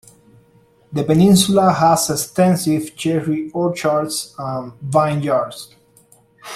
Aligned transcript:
The 0.91 1.03
peninsula 1.03 1.71
has 1.73 2.09
extensive 2.09 2.95
cherry 2.95 3.51
orchards 3.51 4.33
and 4.39 4.73
vineyards. 4.81 5.75